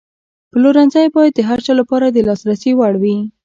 پلورنځی 0.51 1.05
باید 1.15 1.33
د 1.35 1.39
هر 1.49 1.59
چا 1.65 1.73
لپاره 1.81 2.05
د 2.11 2.17
لاسرسي 2.27 2.71
وړ 2.75 2.93
وي. 3.01 3.17